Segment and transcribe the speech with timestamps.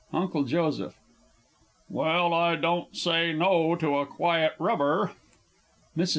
[0.13, 0.95] UNCLE JOSEPH.
[1.87, 5.11] Well, I won't say "no" to a quiet rubber.
[5.95, 6.09] MRS.